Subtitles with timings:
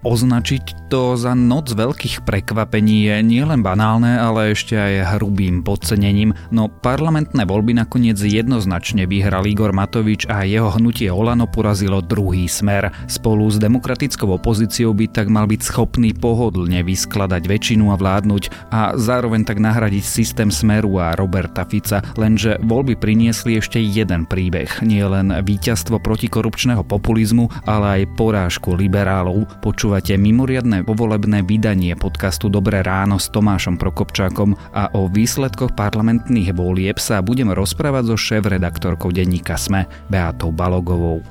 [0.00, 6.72] Označiť to za noc veľkých prekvapení je nielen banálne, ale ešte aj hrubým podcenením, no
[6.72, 12.96] parlamentné voľby nakoniec jednoznačne vyhral Igor Matovič a jeho hnutie Olano porazilo druhý smer.
[13.12, 18.96] Spolu s demokratickou opozíciou by tak mal byť schopný pohodlne vyskladať väčšinu a vládnuť a
[18.96, 25.04] zároveň tak nahradiť systém Smeru a Roberta Fica, lenže voľby priniesli ešte jeden príbeh, nie
[25.04, 29.44] len víťazstvo protikorupčného populizmu, ale aj porážku liberálov.
[29.60, 36.54] Poču Počúvate mimoriadne povolebné vydanie podcastu Dobré ráno s Tomášom Prokopčákom a o výsledkoch parlamentných
[36.54, 41.26] volieb sa budem rozprávať so šéf-redaktorkou denníka SME Beatou Balogovou.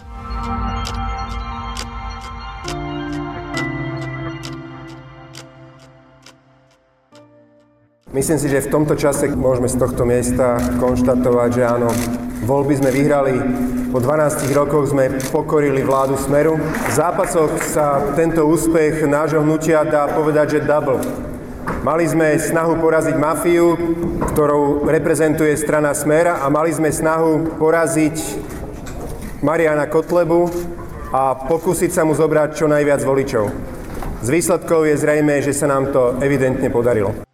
[8.11, 11.87] Myslím si, že v tomto čase môžeme z tohto miesta konštatovať, že áno,
[12.43, 13.35] voľby sme vyhrali
[13.89, 16.61] po 12 rokoch sme pokorili vládu Smeru.
[16.61, 21.01] V zápasoch sa tento úspech nášho hnutia dá povedať, že double.
[21.81, 23.73] Mali sme snahu poraziť mafiu,
[24.29, 28.17] ktorou reprezentuje strana Smera a mali sme snahu poraziť
[29.41, 30.53] Mariana Kotlebu
[31.09, 33.49] a pokúsiť sa mu zobrať čo najviac voličov.
[34.21, 37.28] Z výsledkov je zrejme, že sa nám to evidentne podarilo.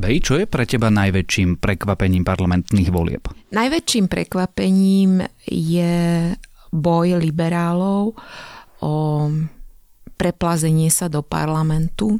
[0.00, 3.28] Bej, čo je pre teba najväčším prekvapením parlamentných volieb?
[3.52, 6.32] Najväčším prekvapením je
[6.72, 8.16] boj liberálov
[8.80, 8.94] o
[10.16, 12.16] preplazenie sa do parlamentu,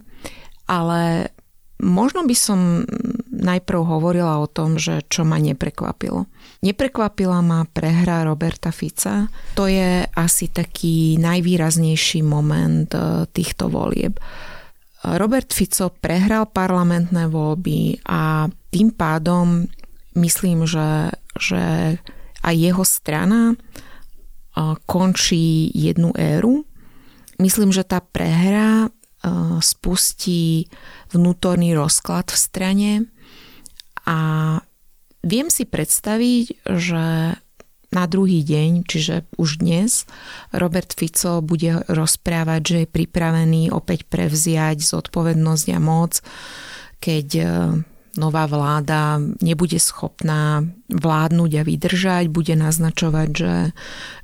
[0.68, 1.32] ale
[1.80, 2.84] možno by som
[3.32, 6.28] najprv hovorila o tom, že čo ma neprekvapilo.
[6.60, 9.24] Neprekvapila ma prehra Roberta Fica.
[9.56, 14.20] To je asi taký najvýraznejší moment eh, týchto volieb
[15.00, 19.64] Robert Fico prehral parlamentné voľby a tým pádom
[20.20, 21.08] myslím, že,
[21.40, 21.96] že
[22.44, 23.56] aj jeho strana
[24.84, 26.68] končí jednu éru.
[27.40, 28.92] Myslím, že tá prehra
[29.60, 30.68] spustí
[31.12, 32.92] vnútorný rozklad v strane
[34.04, 34.18] a
[35.24, 36.44] viem si predstaviť,
[36.76, 37.36] že
[37.90, 40.06] na druhý deň, čiže už dnes,
[40.54, 46.22] Robert Fico bude rozprávať, že je pripravený opäť prevziať zodpovednosť a moc,
[47.02, 47.44] keď e,
[48.14, 53.56] nová vláda nebude schopná vládnuť a vydržať, bude naznačovať, že,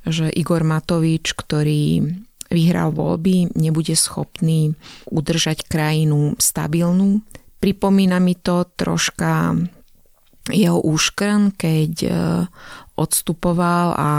[0.07, 2.07] že Igor Matovič, ktorý
[2.47, 4.79] vyhral voľby, nebude schopný
[5.11, 7.19] udržať krajinu stabilnú.
[7.59, 9.59] Pripomína mi to troška
[10.47, 12.11] jeho úškrn, keď e,
[12.97, 14.09] odstupoval a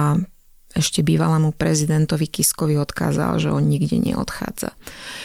[0.76, 4.76] ešte bývalému prezidentovi Kiskovi odkázal, že on nikde neodchádza.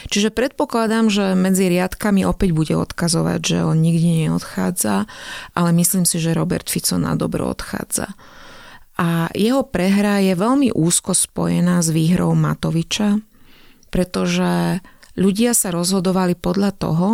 [0.08, 5.06] Čiže predpokladám, že medzi riadkami opäť bude odkazovať, že on nikde neodchádza,
[5.54, 8.16] ale myslím si, že Robert Fico na dobro odchádza.
[8.98, 13.20] A jeho prehra je veľmi úzko spojená s výhrou Matoviča,
[13.92, 14.80] pretože
[15.20, 17.10] ľudia sa rozhodovali podľa toho,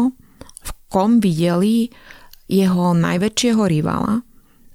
[0.59, 1.89] v kom videli
[2.45, 4.21] jeho najväčšieho rivala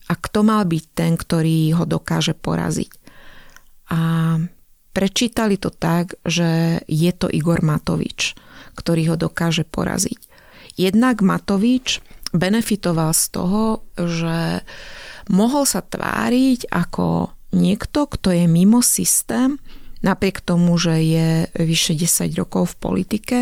[0.09, 2.93] a kto mal byť ten, ktorý ho dokáže poraziť.
[3.93, 4.01] A
[4.93, 8.37] prečítali to tak, že je to Igor Matovič,
[8.77, 10.21] ktorý ho dokáže poraziť.
[10.75, 12.03] Jednak Matovič
[12.35, 14.67] benefitoval z toho, že
[15.31, 19.57] mohol sa tváriť ako niekto, kto je mimo systém,
[20.05, 23.39] napriek tomu, že je vyše 10 rokov v politike,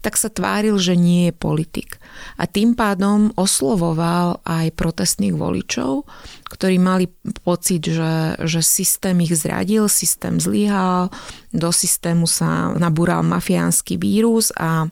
[0.00, 1.98] tak sa tváril, že nie je politik.
[2.38, 6.06] A tým pádom oslovoval aj protestných voličov,
[6.46, 7.10] ktorí mali
[7.42, 11.10] pocit, že, že systém ich zradil, systém zlyhal,
[11.50, 14.86] do systému sa nabúral mafiánsky vírus a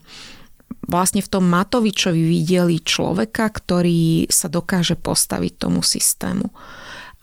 [0.85, 6.51] vlastne v tom Matovičovi videli človeka, ktorý sa dokáže postaviť tomu systému.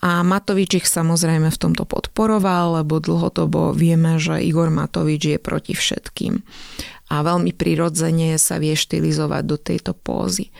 [0.03, 5.71] A Matovič ich samozrejme v tomto podporoval, lebo dlhodobo vieme, že Igor Matovič je proti
[5.71, 6.43] všetkým.
[7.07, 10.51] A veľmi prirodzene sa vie štilizovať do tejto pózy.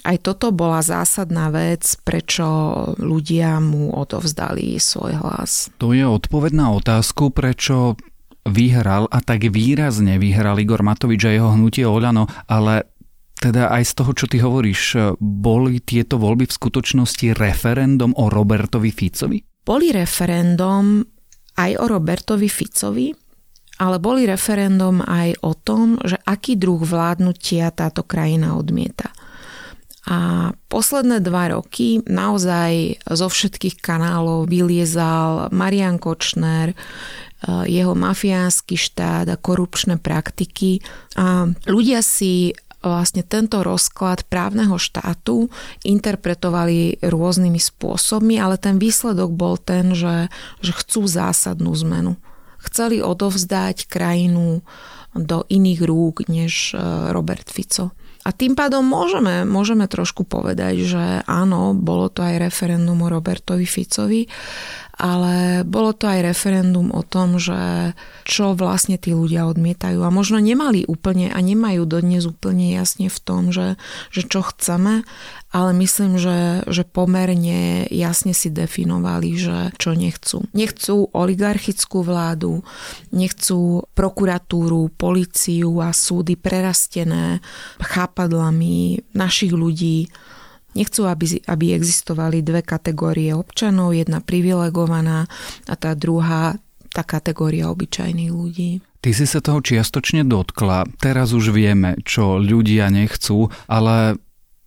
[0.00, 2.48] Aj toto bola zásadná vec, prečo
[2.96, 5.68] ľudia mu odovzdali svoj hlas.
[5.76, 8.00] To je odpoveď na otázku, prečo
[8.48, 12.88] vyhral a tak výrazne vyhral Igor Matovič a jeho hnutie Oľano, ale
[13.40, 18.92] teda aj z toho, čo ty hovoríš, boli tieto voľby v skutočnosti referendum o Robertovi
[18.92, 19.40] Ficovi?
[19.64, 21.00] Boli referendum
[21.56, 23.08] aj o Robertovi Ficovi,
[23.80, 29.08] ale boli referendum aj o tom, že aký druh vládnutia táto krajina odmieta.
[30.08, 36.76] A posledné dva roky naozaj zo všetkých kanálov vyliezal Marian Kočner,
[37.46, 40.84] jeho mafiánsky štát a korupčné praktiky.
[41.16, 45.52] A ľudia si vlastne tento rozklad právneho štátu
[45.84, 50.32] interpretovali rôznymi spôsobmi, ale ten výsledok bol ten, že,
[50.64, 52.16] že chcú zásadnú zmenu.
[52.60, 54.60] Chceli odovzdať krajinu
[55.16, 56.78] do iných rúk než e,
[57.10, 57.90] Robert Fico.
[58.20, 63.64] A tým pádom môžeme, môžeme trošku povedať, že áno, bolo to aj referendum o Robertovi
[63.64, 64.28] Ficovi,
[65.00, 67.96] ale bolo to aj referendum o tom, že
[68.28, 70.04] čo vlastne tí ľudia odmietajú.
[70.04, 73.80] A možno nemali úplne a nemajú dodnes úplne jasne v tom, že,
[74.12, 75.08] že čo chceme,
[75.50, 80.44] ale myslím, že, že pomerne jasne si definovali, že čo nechcú.
[80.52, 82.60] Nechcú oligarchickú vládu,
[83.10, 87.40] nechcú prokuratúru, policiu a súdy prerastené
[87.80, 90.12] chápadlami našich ľudí,
[90.74, 95.26] Nechcú, aby, aby existovali dve kategórie občanov, jedna privilegovaná
[95.66, 96.58] a tá druhá
[96.90, 98.82] tá kategória obyčajných ľudí.
[99.00, 100.84] Ty si sa toho čiastočne dotkla.
[101.00, 104.20] Teraz už vieme, čo ľudia nechcú, ale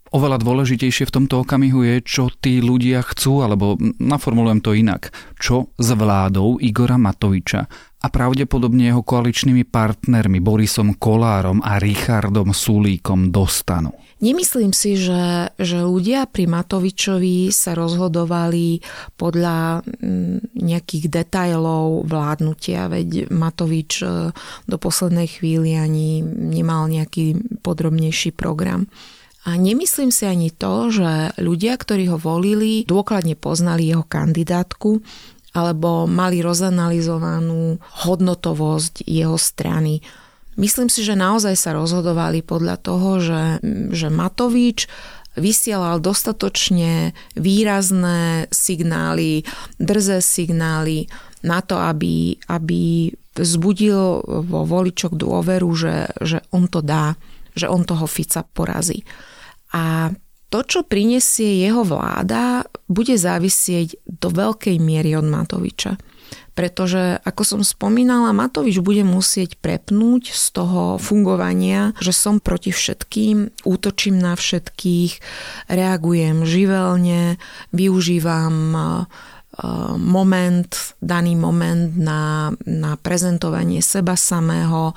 [0.10, 5.14] oveľa dôležitejšie v tomto okamihu je, čo tí ľudia chcú, alebo naformulujem to inak.
[5.38, 7.68] Čo s vládou Igora Matoviča
[8.04, 13.94] a pravdepodobne jeho koaličnými partnermi Borisom Kolárom a Richardom Sulíkom dostanú.
[14.24, 18.80] Nemyslím si, že, že ľudia pri Matovičovi sa rozhodovali
[19.20, 24.32] podľa mm, nejakých detajlov vládnutia, veď Matovič e,
[24.64, 28.88] do poslednej chvíli ani nemal nejaký podrobnejší program.
[29.44, 35.04] A nemyslím si ani to, že ľudia, ktorí ho volili, dôkladne poznali jeho kandidátku
[35.52, 37.76] alebo mali rozanalizovanú
[38.08, 40.00] hodnotovosť jeho strany
[40.54, 43.44] Myslím si, že naozaj sa rozhodovali podľa toho, že,
[43.90, 44.86] že Matovič
[45.34, 49.42] vysielal dostatočne výrazné signály,
[49.82, 51.10] drzé signály
[51.42, 57.18] na to, aby, aby vzbudil vo voličok dôveru, že, že on to dá,
[57.58, 59.02] že on toho Fica porazí.
[59.74, 60.14] A
[60.54, 65.98] to, čo prinesie jeho vláda, bude závisieť do veľkej miery od Matoviča
[66.54, 73.66] pretože, ako som spomínala, Matovič bude musieť prepnúť z toho fungovania, že som proti všetkým,
[73.66, 75.18] útočím na všetkých,
[75.74, 77.42] reagujem živelne,
[77.74, 78.82] využívam e,
[79.98, 80.72] moment,
[81.02, 84.94] daný moment na, na prezentovanie seba samého.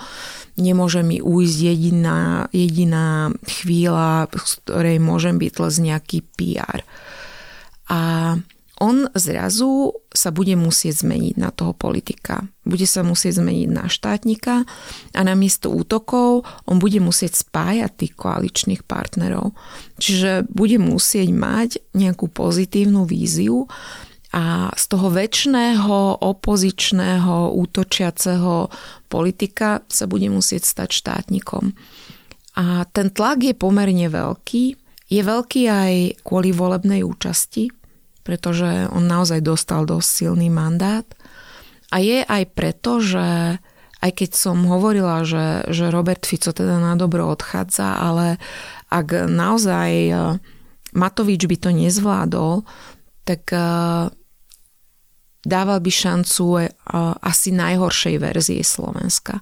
[0.61, 6.85] Nemôže mi ujsť jediná, jediná chvíľa, z ktorej môžem byť len nejaký PR.
[7.89, 8.01] A
[8.77, 12.45] on zrazu sa bude musieť zmeniť na toho politika.
[12.61, 14.69] Bude sa musieť zmeniť na štátnika
[15.17, 19.57] a namiesto útokov on bude musieť spájať tých koaličných partnerov.
[19.97, 23.65] Čiže bude musieť mať nejakú pozitívnu víziu
[24.37, 28.69] a z toho väčšného opozičného útočiaceho
[29.09, 31.73] politika sa bude musieť stať štátnikom.
[32.61, 34.65] A ten tlak je pomerne veľký.
[35.07, 35.93] Je veľký aj
[36.27, 37.73] kvôli volebnej účasti,
[38.27, 41.07] pretože on naozaj dostal dosť silný mandát.
[41.95, 43.63] A je aj preto, že
[44.03, 48.37] aj keď som hovorila, že, že Robert Fico teda na dobro odchádza, ale
[48.93, 50.13] ak naozaj e,
[50.93, 52.63] Matovič by to nezvládol,
[53.25, 53.59] tak e,
[55.43, 56.63] dával by šancu e,
[57.25, 59.41] asi najhoršej verzie Slovenska.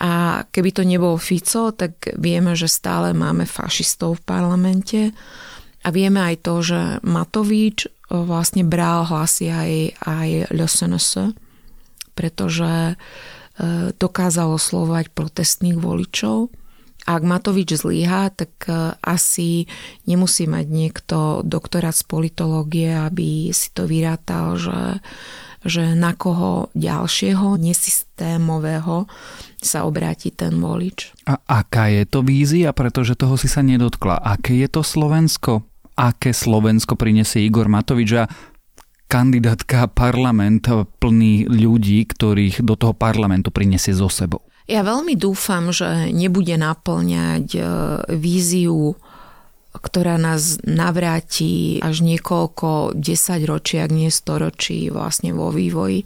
[0.00, 5.00] A keby to nebol Fico, tak vieme, že stále máme fašistov v parlamente.
[5.84, 11.30] A vieme aj to, že Matovič vlastne bral hlasy aj, aj LSNS,
[12.18, 12.94] pretože e,
[13.94, 16.50] dokázal oslovať protestných voličov.
[17.08, 19.70] Ak Matovič zlíha, tak e, asi
[20.10, 24.98] nemusí mať niekto doktorát z politológie, aby si to vyrátal, že,
[25.62, 29.06] že na koho ďalšieho nesystémového
[29.62, 31.14] sa obráti ten volič.
[31.30, 34.18] A aká je to vízia, pretože toho si sa nedotkla?
[34.18, 35.69] Aké je to Slovensko?
[36.00, 38.24] Aké Slovensko prinesie Igor Matovič a
[39.10, 40.64] kandidátka parlament
[41.02, 44.40] plný ľudí, ktorých do toho parlamentu prinesie zo sebou.
[44.70, 47.62] Ja veľmi dúfam, že nebude naplňať e,
[48.14, 48.94] víziu
[49.70, 56.02] ktorá nás navráti až niekoľko desaťročí, ak nie storočí vlastne vo vývoji.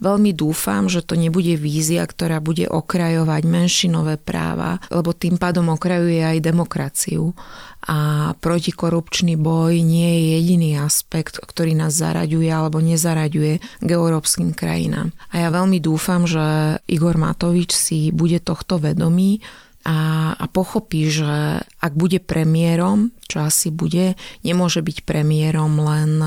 [0.00, 6.24] Veľmi dúfam, že to nebude vízia, ktorá bude okrajovať menšinové práva, lebo tým pádom okrajuje
[6.24, 7.36] aj demokraciu.
[7.82, 15.10] A protikorupčný boj nie je jediný aspekt, ktorý nás zaraďuje alebo nezaraďuje k európskym krajinám.
[15.34, 19.42] A ja veľmi dúfam, že Igor Matovič si bude tohto vedomý
[19.82, 24.14] a, a pochopí, že ak bude premiérom, čo asi bude,
[24.46, 26.22] nemôže byť premiérom len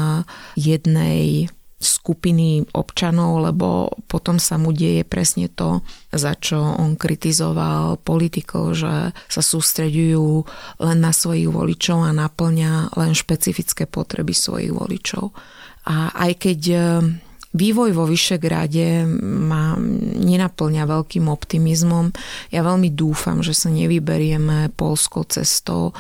[0.60, 1.48] jednej
[1.86, 9.14] skupiny občanov, lebo potom sa mu deje presne to, za čo on kritizoval politikov, že
[9.14, 10.28] sa sústreďujú
[10.82, 15.36] len na svojich voličov a naplňa len špecifické potreby svojich voličov.
[15.86, 16.62] A aj keď
[17.56, 19.80] Vývoj vo Vyšegrade ma
[20.20, 22.12] nenaplňa veľkým optimizmom.
[22.52, 25.96] Ja veľmi dúfam, že sa nevyberieme polskou cestou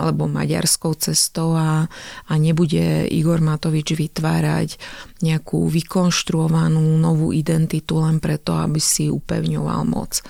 [0.00, 1.84] alebo maďarskou cestou a,
[2.26, 4.80] a nebude Igor Matovič vytvárať
[5.20, 10.24] nejakú vykonštruovanú novú identitu len preto, aby si upevňoval moc.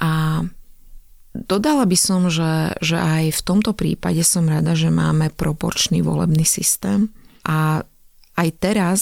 [0.00, 0.40] A
[1.36, 6.48] Dodala by som, že, že aj v tomto prípade som rada, že máme proporčný volebný
[6.48, 7.12] systém
[7.44, 7.84] a
[8.40, 9.00] aj teraz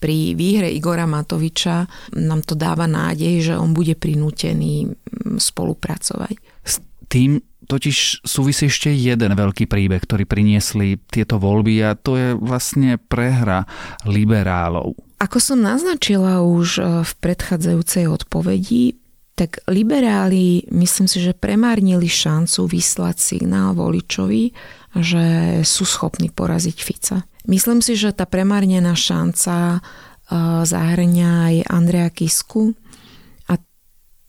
[0.00, 1.84] pri výhre Igora Matoviča
[2.16, 4.88] nám to dáva nádej, že on bude prinútený
[5.36, 6.34] spolupracovať.
[6.64, 6.80] S
[7.12, 12.98] tým totiž súvisí ešte jeden veľký príbeh, ktorý priniesli tieto voľby a to je vlastne
[12.98, 13.68] prehra
[14.02, 14.98] liberálov.
[15.22, 18.96] Ako som naznačila už e, v predchádzajúcej odpovedi,
[19.38, 24.52] tak liberáli myslím si, že premárnili šancu vyslať signál voličovi,
[24.98, 25.24] že
[25.62, 27.24] sú schopní poraziť Fica.
[27.50, 32.78] Myslím si, že tá premárnená šanca eh, zahrňa aj Andrea Kisku
[33.50, 33.58] a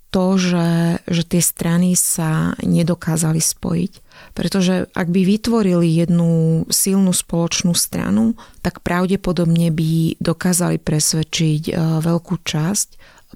[0.09, 3.93] to, že, že tie strany sa nedokázali spojiť.
[4.33, 8.33] Pretože ak by vytvorili jednu silnú spoločnú stranu,
[8.65, 12.87] tak pravdepodobne by dokázali presvedčiť eh, veľkú časť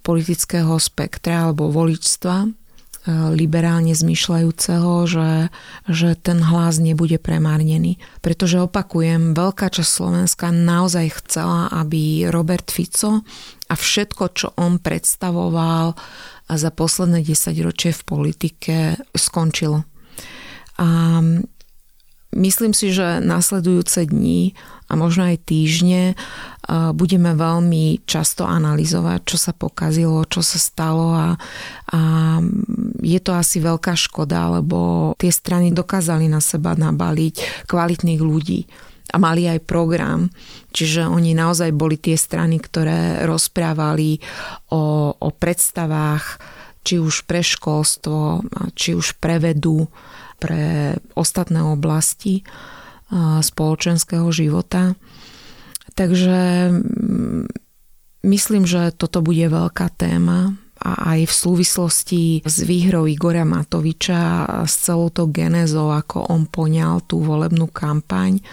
[0.01, 2.64] politického spektra alebo voličstva
[3.09, 5.31] liberálne zmyšľajúceho, že,
[5.85, 8.01] že ten hlas nebude premárnený.
[8.25, 13.21] Pretože opakujem, veľká časť Slovenska naozaj chcela, aby Robert Fico
[13.69, 15.93] a všetko, čo on predstavoval
[16.49, 18.75] za posledné 10 ročie v politike,
[19.13, 19.85] skončilo.
[20.81, 20.87] A
[22.35, 24.53] myslím si, že nasledujúce dni
[24.85, 26.13] a možno aj týždne
[26.93, 31.27] budeme veľmi často analyzovať, čo sa pokazilo, čo sa stalo a,
[31.89, 31.99] a
[33.01, 38.61] je to asi veľká škoda, lebo tie strany dokázali na seba nabaliť kvalitných ľudí
[39.13, 40.29] a mali aj program,
[40.73, 44.17] čiže oni naozaj boli tie strany, ktoré rozprávali
[44.73, 46.41] o, o predstavách,
[46.85, 48.45] či už pre školstvo,
[48.77, 49.89] či už pre vedu,
[50.37, 52.43] pre ostatné oblasti
[53.41, 54.97] spoločenského života.
[55.95, 57.45] Takže mm,
[58.25, 64.57] myslím, že toto bude veľká téma a aj v súvislosti s výhrou Igora Matoviča a
[64.67, 68.43] s celou to genézou, ako on poňal tú volebnú kampaň,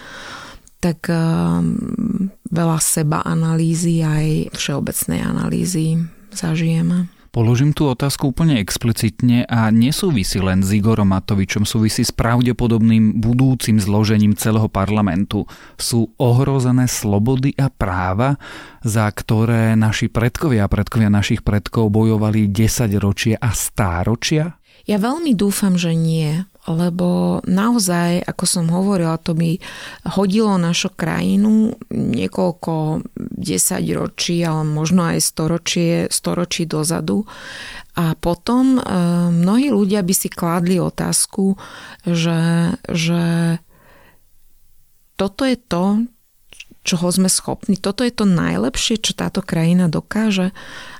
[0.79, 5.99] tak um, veľa seba analýzy aj všeobecnej analýzy
[6.31, 7.11] zažijeme.
[7.33, 13.81] Položím tú otázku úplne explicitne a nesúvisí len s Igorom Matovičom, súvisí s pravdepodobným budúcim
[13.81, 15.49] zložením celého parlamentu.
[15.73, 18.37] Sú ohrozené slobody a práva,
[18.85, 24.61] za ktoré naši predkovia a predkovia našich predkov bojovali 10 ročia a stáročia?
[24.85, 29.59] Ja veľmi dúfam, že nie lebo naozaj, ako som hovorila, to by
[30.15, 37.27] hodilo našu krajinu niekoľko desaťročí, ale možno aj storočie, storočí dozadu.
[37.99, 38.81] A potom e,
[39.29, 41.59] mnohí ľudia by si kládli otázku,
[42.07, 43.23] že, že
[45.19, 46.07] toto je to,
[46.83, 47.79] čoho sme schopní.
[47.79, 50.51] Toto je to najlepšie, čo táto krajina dokáže.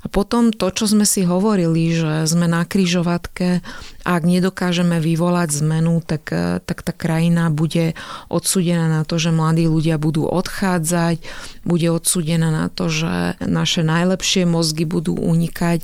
[0.04, 3.60] A potom to, čo sme si hovorili, že sme na kryžovatke
[4.08, 6.32] a ak nedokážeme vyvolať zmenu, tak,
[6.64, 7.96] tak tá krajina bude
[8.32, 11.20] odsudená na to, že mladí ľudia budú odchádzať,
[11.68, 15.84] bude odsudená na to, že naše najlepšie mozgy budú unikať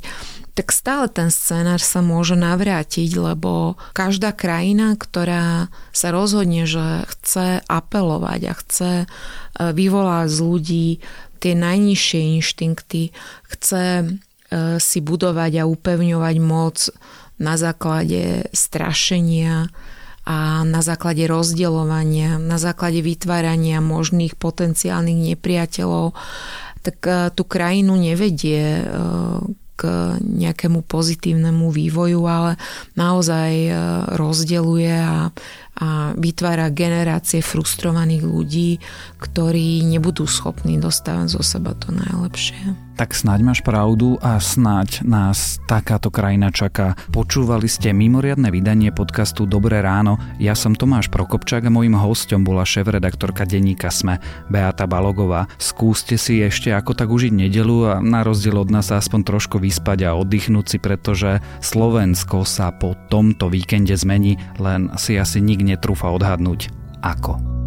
[0.54, 7.62] tak stále ten scenár sa môže navrátiť, lebo každá krajina, ktorá sa rozhodne, že chce
[7.70, 9.06] apelovať a chce e,
[9.58, 10.88] vyvolať z ľudí
[11.40, 13.02] tie najnižšie inštinkty,
[13.46, 14.04] chce e,
[14.82, 16.90] si budovať a upevňovať moc
[17.40, 19.72] na základe strašenia
[20.28, 26.12] a na základe rozdeľovania, na základe vytvárania možných potenciálnych nepriateľov,
[26.82, 28.82] tak e, tú krajinu nevedie
[29.80, 29.88] k
[30.20, 32.60] nejakému pozitívnemu vývoju, ale
[33.00, 33.72] naozaj e,
[34.20, 35.32] rozdeluje a,
[35.80, 38.70] a vytvára generácie frustrovaných ľudí,
[39.16, 45.56] ktorí nebudú schopní dostávať zo seba to najlepšie tak snáď máš pravdu a snáď nás
[45.64, 47.00] takáto krajina čaká.
[47.08, 50.20] Počúvali ste mimoriadne vydanie podcastu Dobré ráno.
[50.36, 54.20] Ja som Tomáš Prokopčák a mojim hostom bola šéf-redaktorka denníka Sme
[54.52, 55.48] Beata Balogová.
[55.56, 60.04] Skúste si ešte ako tak užiť nedelu a na rozdiel od nás aspoň trošku vyspať
[60.04, 66.10] a oddychnúť si, pretože Slovensko sa po tomto víkende zmení, len si asi nik netrúfa
[66.10, 66.68] odhadnúť
[67.00, 67.59] ako.